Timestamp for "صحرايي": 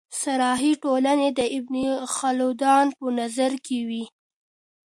0.21-0.71